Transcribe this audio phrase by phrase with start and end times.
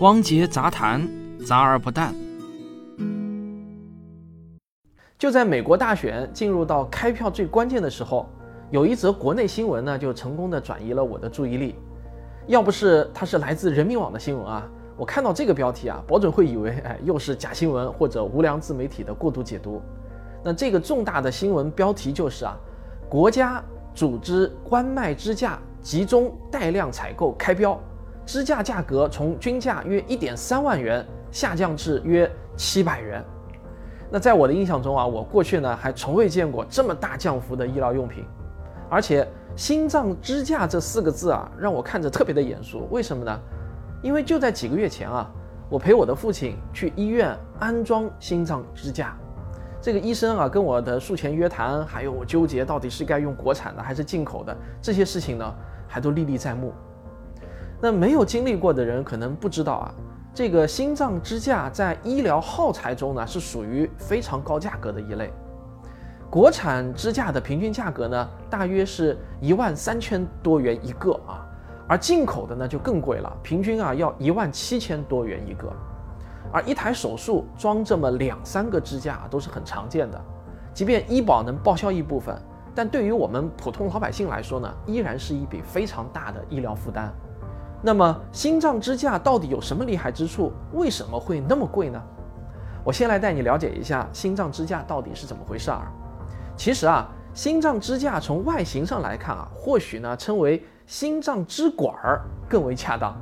[0.00, 1.08] 汪杰杂谈，
[1.44, 2.14] 杂而不淡。
[5.18, 8.28] 就在美国大选进入到开票最关键的时候，
[8.70, 11.74] 有一则国内新闻呢，就成功的转移了我的注意力。
[12.46, 19.82] 要不是它是来自人民网的新闻啊，我看到这个标题啊，保准会以为哎又是假新闻或者无良自媒体的过度解读。
[20.44, 22.56] 那这个重大的新闻标题就是啊，
[23.08, 23.60] 国家
[23.96, 27.76] 组织关卖支架集中带量采购开标。
[28.28, 33.24] 支架价格从均价约一点三万元下降至约七百元。
[34.10, 38.26] 那在我的印象中啊，我过去呢还从未见过这么大降幅的医疗用品。
[38.90, 42.86] 而且“心脏支架”这四个字啊，让我看着特别的眼熟。
[42.90, 43.40] 为什么呢？
[44.02, 45.30] 因为就在几个月前啊，
[45.70, 49.16] 我陪我的父亲去医院安装心脏支架。
[49.80, 55.54] 这个医生啊，跟我的术前约谈，还有我纠结到底是该用国产的还是进口的这些事情呢，
[55.86, 56.74] 还都历历在目。
[57.80, 59.94] 那没有经历过的人可能不知道啊，
[60.34, 65.32] 这个心脏支架在医疗耗材中呢是属于非常高价格的一类。
[66.28, 71.46] 国产支架的平均价格呢大约是一万三千多元一个啊，
[71.86, 75.72] 而进口的呢就更贵了，平均啊要一万七千多元一个。
[76.50, 80.20] 而一台手术装这么两三个支架都是很常见的，
[80.74, 82.36] 即便医保能报销一部分，
[82.74, 87.12] 但对于我们普通老百姓来说呢，依然是一笔非常大的医疗负担。
[87.80, 90.52] 那么心脏支架到底有什么厉害之处？
[90.72, 92.02] 为什么会那么贵呢？
[92.84, 95.86] 我先来带你了解一下心脏支架到底是怎么回事儿。
[96.56, 103.16] 其实啊，心脏支架从外形上来看啊，或许呢称为心脏支管儿更为恰当，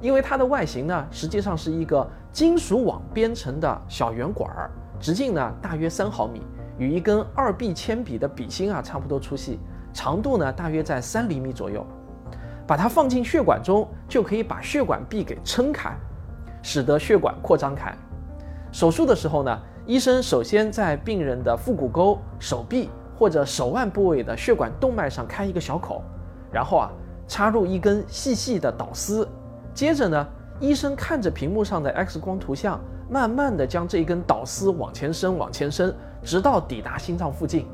[0.00, 6.40] 因为它的外形呢实际上是一个金属网编成的小圆管儿，直径呢大约三毫米，
[6.78, 9.58] 与一根二 B 铅笔的笔芯啊差不多粗细，
[9.92, 11.84] 长度呢大约在三厘米左右。
[12.68, 15.90] 把它放进血管中，就可以把血管壁给撑开，
[16.62, 17.90] 使得血管扩张开。
[18.70, 26.02] 手术的时候呢，医生首先在病人的腹股沟、手臂或者手腕部位的血管动脉上开一个小口，
[26.52, 26.90] 然后啊
[27.26, 29.26] 插入一根细细的导丝。
[29.72, 30.26] 接着呢，
[30.60, 32.78] 医生看着屏幕上的 X 光图像，
[33.08, 37.66] 慢慢的将这一根导丝往前伸、往前伸，直到抵达心脏附近。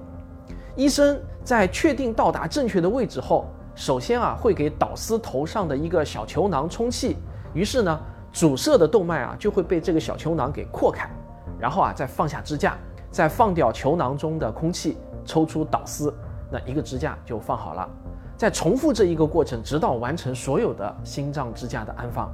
[0.77, 3.45] 医生在确定到达正确的位置后。
[3.75, 7.17] 首先啊，会给导丝头上的一个小球囊充气，
[7.53, 8.01] 于是呢，
[8.33, 11.11] 阻塞的动脉啊就会被这个小球囊给扩开，
[11.59, 12.79] 然后啊再放下支架，
[13.11, 16.15] 再放掉球囊中的空气，抽出导丝，
[16.51, 17.89] 那一个支架就放好了。
[18.37, 22.33] 再重复这一个过程，直到完成所有的心脏支架的安放。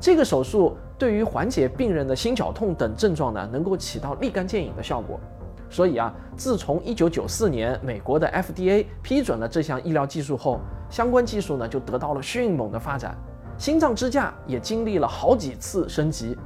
[0.00, 5.18] 这个手术对于缓解病人的心绞痛等症状呢，能够起到立竿见影的效果。
[5.70, 13.16] 所以啊，自从一九九四年美国的 FDA 批准了这项医疗技术后，相关技术呢就得到了迅猛的发展。
[13.58, 16.36] 心脏支架也经历了好几次升级。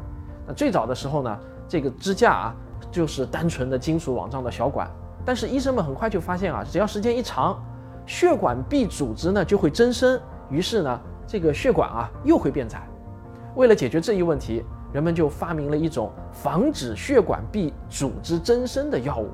[0.46, 1.38] 那最早的时候呢，
[1.68, 2.56] 这个支架啊
[2.90, 4.90] 就是单纯的金属网状的小管，
[5.24, 7.62] 但是医生们很快就发现啊，只要时间一长，
[8.06, 10.18] 血管壁组织呢就会增生，
[10.50, 12.82] 于是呢这个血管啊又会变窄。
[13.54, 19.28] 为了解决这一问题，人们就发明了一种防止血管壁组织增生的药物，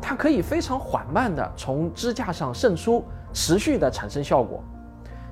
[0.00, 3.02] 它可以非常缓慢地从支架上渗出，
[3.32, 4.62] 持续地产生效果。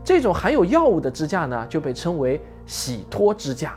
[0.02, 3.76] 这种含有药物的支架呢，就被称为洗脱支架。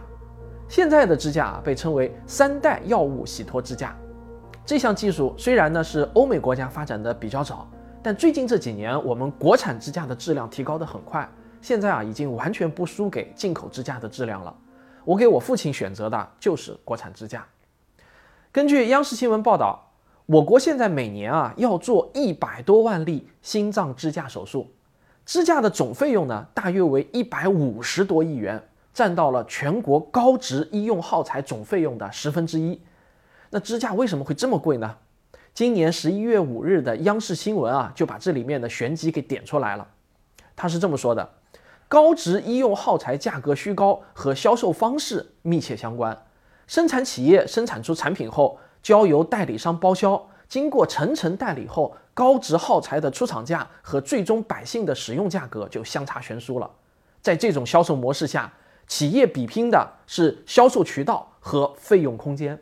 [0.67, 3.95] 现在的支架啊，被称为三代药物洗脱支架。
[4.63, 7.67] 这项技术虽然呢是欧美国家发展的比较早，
[8.03, 11.27] 但最近这几年我们国产支架的质量提高得很快，
[11.59, 14.55] 现在啊已经完全不输给进口支架的质量了。
[15.05, 17.45] 我给我父亲选择的就是国产支架。
[18.51, 19.91] 根据央视新闻报道，
[20.25, 24.71] 我国现在每年啊要做一百多万例心脏支架手术，
[25.25, 28.61] 支架的总费用呢大约为一百五十多亿元，
[28.93, 32.79] 占到了全国高值医用耗材总费用的十分之一。
[33.49, 34.95] 那支架为什么会这么贵呢？
[35.53, 39.87] 今年十一月五日的央视新闻啊就把这里面的玄机给点出来了。
[40.55, 41.38] 他是这么说的。
[41.89, 46.15] 高值医用耗材价格虚高和销售方式密切相关。
[46.67, 56.69] 生产企业生产出产品后，交由代理商包销，经过层层代理后，高值耗材的出厂价和最终百姓的使用价格就相差悬殊了。
[57.23, 58.53] 在这种销售模式下，
[58.85, 62.61] 企业比拼的是销售渠道和费用空间。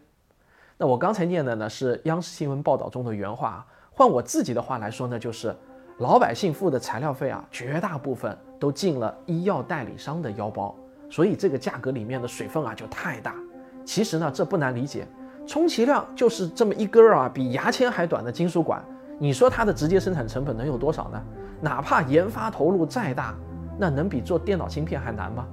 [0.77, 5.53] 那我刚才念的呢是央视新闻报道中的原话，换我自己的话来说呢，就是
[5.97, 8.37] 老百姓付的材料费啊，绝大部分。
[8.59, 10.75] 都进了医药代理商的腰包，
[11.11, 13.35] 所以这个价格里面的水分啊就太大。
[13.85, 15.07] 其实呢，这不难理解，
[15.45, 18.83] 充其量就是这么一根儿啊比牙签还短的金属管，
[19.19, 21.21] 你说它的直接生产成本能有多少呢？
[21.61, 23.35] 哪怕研发投入再大，
[23.77, 25.45] 那能比做电脑芯片还难吗？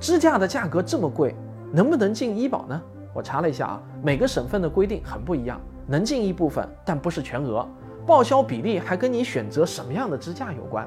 [0.00, 1.36] 支架的价格这么贵，
[1.72, 2.82] 能不能进医保呢？
[3.14, 7.64] 我查了一下啊，每个省份的规定很不一样，能进一部分，但不是全额。
[8.10, 10.84] 报销比例还跟你选择什么样的支架有关，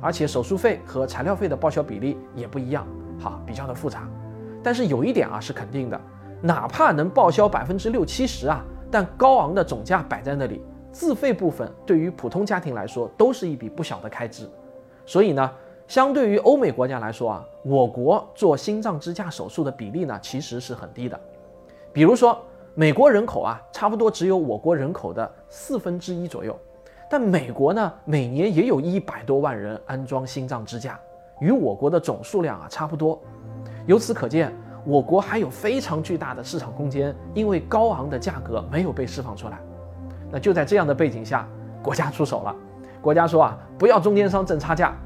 [0.00, 2.86] 而且手术费和材料费的报销比例也不一样，
[3.20, 4.08] 哈，比较的复杂。
[4.62, 6.00] 但是有一点啊是肯定的，
[6.40, 10.62] 哪怕能报销百分之六七十啊，但高昂的总价摆在那里，
[10.92, 14.48] 自费部分对于普通家庭来说都是一笔不小的开支。
[15.04, 15.50] 所以呢，
[15.88, 21.20] 相对于欧美国家来说啊，我国做心脏支架手术的比例呢其实是很低的。
[21.92, 22.40] 比如说。
[22.74, 26.58] 美国人口啊，差不多只有我国人口的四分之一左右，
[27.10, 30.98] 但美国呢，每年也有一百多万人安装心脏支架，
[31.38, 33.20] 与我国的总数量啊差不多。
[33.84, 34.50] 由此可见，
[34.86, 39.58] 我国还有非常巨大的市场空间，因为高昂的价格没有被释放出来。
[40.30, 41.46] 那就在这样的背景下，
[41.82, 42.56] 国家出手了。
[43.02, 44.96] 国家说啊，不要中间商挣差价。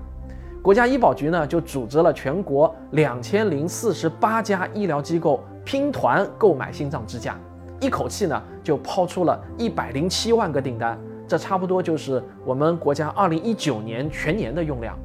[0.62, 7.36] 国家医保局呢，就组织了全国两千零四十八家医疗机构拼团购买心脏支架。
[7.80, 14.96] 一口气呢就抛出了一百零七万个订单，这差不多就是我们国家二零一九年全年的用量。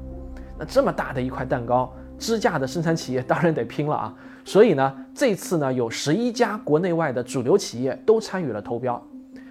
[0.58, 4.14] 那这么大的一块蛋糕，支架的生产企业当然得拼了啊！
[4.46, 9.02] 所以呢，这次呢有十一家国内外的主流企业都参与了投标。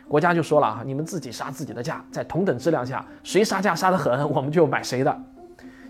[0.09, 5.17] 国家就说了啊，你们自己杀自己的价，在同等质量下，谁杀价杀得狠，我们就买谁的。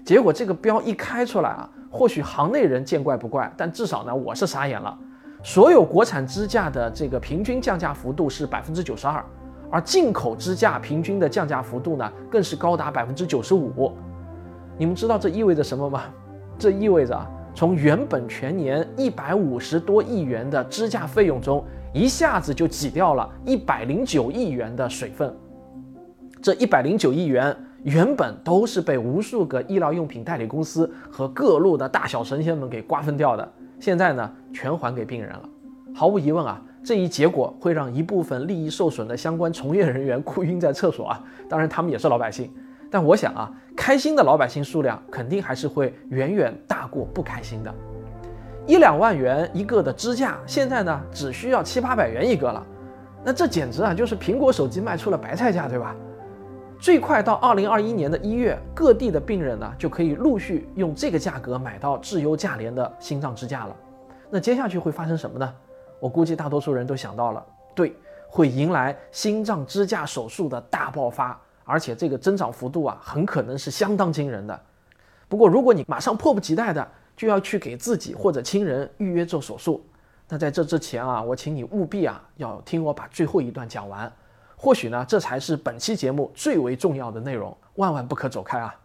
[0.05, 4.99] 结果这个标一开出来啊，或许行内人见怪不怪，但至少呢，我是傻眼了。
[5.43, 9.25] 所有国产支架的这个平均降价幅度是百分之九十二，
[9.71, 13.93] 而进口支架平均的降价幅度呢，更是高达百分之九十五。
[14.77, 16.03] 你们知道这意味着什么吗？
[16.59, 21.65] 这意味着啊，从原本全年一百五十多亿元的支架费用中，
[21.95, 25.35] 一下子就挤掉了一百零九亿元的水分。
[26.43, 33.53] 这一百零九亿元原本都是被无数个医疗用品代理公司和各路的大小神仙们给瓜分掉的。
[33.81, 35.49] 现在呢，全还给病人了。
[35.95, 41.25] 毫无疑问啊，这一结果会让一部分利益受损的相关从业人员哭晕在厕所啊。
[41.49, 42.53] 当然，他们也是老百姓。
[42.91, 47.75] 但我想啊，开心的老百姓数量肯定还是会远远大过不开心的。
[48.67, 52.65] 一两万元一个的支架，现在呢只需要七八百元一个了。
[53.25, 55.97] 那这简直啊，就是苹果手机卖出了白菜价，对吧？
[56.81, 63.77] 最快到二零二一年的一月，各地的病人呢就可以陆续用这个价格买到质优价廉的心脏支架了。
[64.31, 65.55] 那接下去会发生什么呢？
[65.99, 67.95] 我估计大多数人都想到了，对，
[68.27, 74.59] 会迎来心脏支架手术的大爆发，而且这个增长幅度啊，很可能是相当惊人的。
[75.29, 79.85] 不过，如果你马上迫不及待的就要去给自己或者亲人预约做手术，
[80.31, 84.11] 那在这之前啊，我请你务必啊要听我把最后一段讲完。
[84.63, 88.79] 或许呢，这才是本期节目最为重要的内容，万万不可走开啊！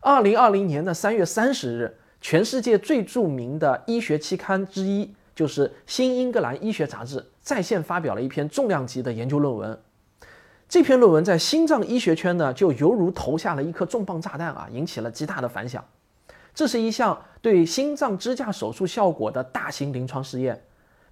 [0.00, 9.80] 二零二零年的三月三十日，全世界最著名的医学期刊之一，就是《新英格兰医学杂志》在线发表了一篇重量级的研究论文。
[10.68, 15.84] 这篇论文在心脏医学圈呢，就犹如投下了一颗重磅炸弹啊，引起了极大的反响。
[16.52, 20.60] 这是一项对心脏支架手术效果的大型临床试验。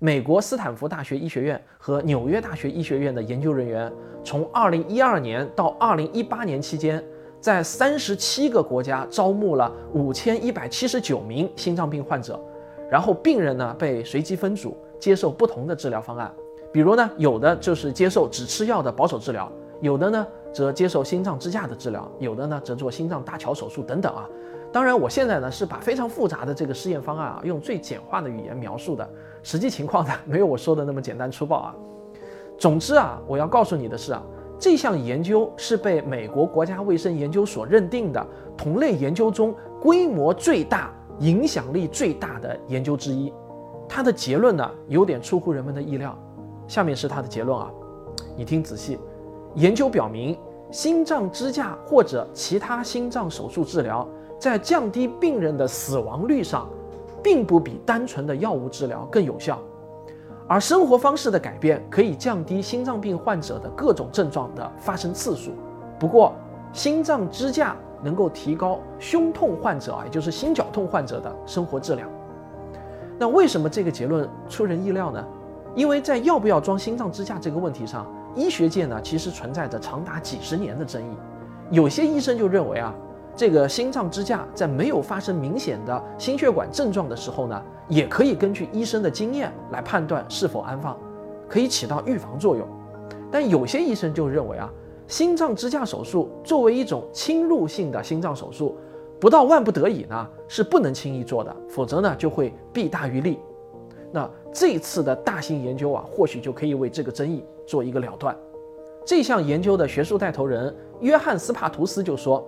[0.04, 3.88] 美国斯坦福大学医学院和纽约大学医学院的研究人员，
[4.24, 7.00] 从2012年到2018年期间，
[7.40, 12.36] 在37个国家招募了5179名心脏病患者，
[12.90, 16.28] 然后病人呢被随机分组接受不同的治疗方案，
[16.72, 19.48] 比如呢有的就是接受只吃药的保守治疗，
[19.80, 24.28] 有的呢则接受心脏支架的治疗，有的呢则做心脏搭桥手术等等啊。
[24.72, 29.08] 当然，我现在呢是把非常复杂的这个试验方案啊用最简化的语言描述的。
[29.42, 31.74] 实际情况呢，没有我说的那么简单粗暴啊。
[32.58, 34.22] 总之啊，我要告诉你的是啊，
[34.58, 43.32] 这项研究是被美国国家卫生研究所认定的同类研究中规模最大、影响力最大的研究之一。
[43.88, 46.16] 它的结论呢，有点出乎人们的意料。
[46.66, 47.70] 下面是它的结论啊，
[48.36, 48.98] 你听仔细。
[49.54, 50.38] 研究表明，
[50.70, 54.06] 心脏支架或者其他心脏手术治疗
[54.38, 56.68] 在降低病人的死亡率上。
[57.24, 59.56] 并不比单纯的药物治疗更有效，
[60.48, 65.52] 而生活方式的改变可以降低心脏病患者的各种症状的发生次数。
[66.00, 66.32] 不过，
[66.72, 72.08] 心脏支架能够提高胸痛患者啊，也就是心绞痛患者的生活质量。
[73.20, 75.24] 那为什么这个结论出人意料呢？
[75.76, 81.16] 因为在要不要装心脏支架这个问题上，医学界呢其实存在着长达几十年的争议。
[81.70, 82.94] 有些医生就认为啊。
[83.34, 90.94] 这个心脏支架在没有发生明显的心血管症状的时候呢，也可以根据医生的经验来判断是否安放，
[91.48, 92.68] 可以起到预防作用。
[93.30, 94.70] 但有些医生就认为啊，
[95.06, 98.76] 心脏支架手术作为一种侵入性的心脏手术，
[99.18, 103.38] 不到万不得已呢，是不能轻易做的，否则呢就会弊大于利。
[104.12, 108.36] 那这次的大型研究啊，或许就可以为这个争议做一个了断。
[109.04, 112.46] 这项研究的学术带头人约翰斯帕图斯就说，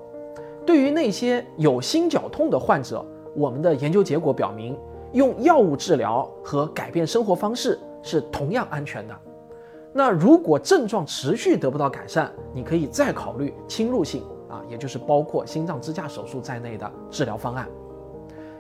[0.66, 4.78] 对于那些有心绞痛的患者，我们的研究结果表明，
[5.12, 9.14] 用药物治疗和改变生活方式是同样安全的。
[9.92, 17.68] 那如果症状持续得不到改善，你可以再考虑侵入性啊，也就是包括心脏支架手术在内的治疗方案。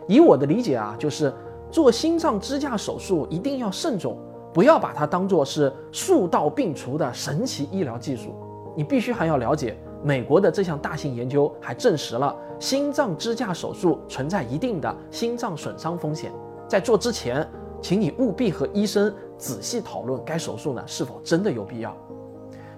[0.06, 1.32] 以我的理解啊，就是
[1.74, 4.16] 做心脏支架手术一定要慎重，
[4.52, 8.32] 不要把它当做是数到病除的神奇医疗技术。
[8.76, 16.30] 你必须还要了解，美国的这项大型研究还证实了心脏支架手术存在一定的心脏损伤风险。
[16.68, 17.44] 在做之前，
[17.82, 21.92] 请你务必和医生仔细讨论该手术呢是否真的有必要。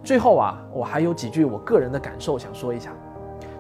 [0.02, 2.94] 最后啊，我还有几句我个人的感受想说一下。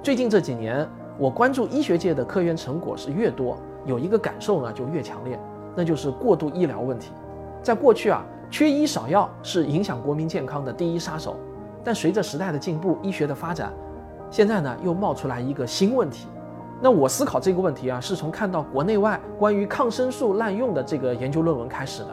[0.02, 0.88] 最近这几年。
[1.18, 5.38] 我关注医学界的科研成果是越多，有一个感受呢就越强烈，
[5.74, 7.12] 那就是过度医疗问题。
[7.62, 11.36] 在过去啊，缺医少药是影响国民健康的第一杀手。
[11.82, 13.72] 但随着时代的进步，医学的发展，
[14.30, 16.26] 现在呢又冒出来一个新问题。
[16.82, 22.08] 那我思考这个问题啊，是从看到国内外关于抗生素滥用的这个研究论文开始的。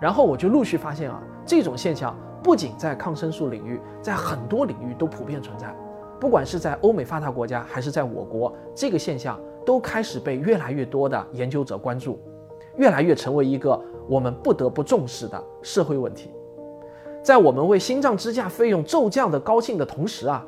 [0.00, 5.74] 然后我就陆续发现啊，这种现象不仅在抗生素领域，在很多领域都普遍存在。
[6.18, 12.18] 不管是在欧美发达国家，还是在我国，这个现象都开始被越来越多的研究者关注，
[12.78, 16.30] 越来越成为一个我们不得不重视的社会问题。
[17.22, 20.42] 在我们为心脏支架费用骤降的高兴的同时啊，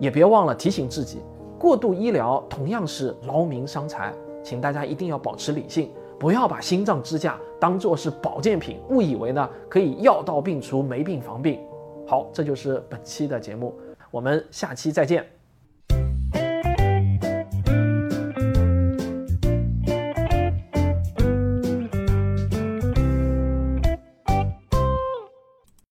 [0.00, 1.20] 也别忘了提醒自己，
[1.56, 4.12] 过度医疗同样是劳民伤财，
[4.42, 11.60] 请大家一定要保持理性，不要把心脏支架当做是保健品，误以为呢可以药到病除，没病防病。
[12.08, 13.72] 好，这就是本期的节目。
[14.10, 15.33] 我们下期再见。